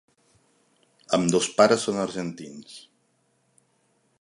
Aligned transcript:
Ambdós 1.17 1.49
pares 1.59 1.85
són 1.89 1.99
argentins. 2.05 2.73